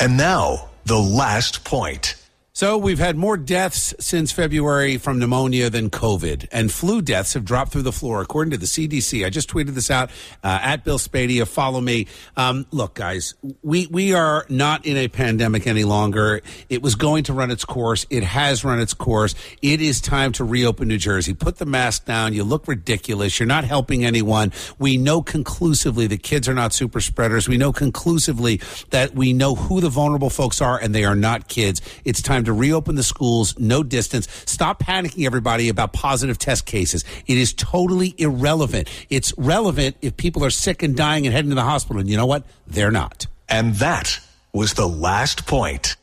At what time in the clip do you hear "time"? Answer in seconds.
20.00-20.30, 32.44-32.54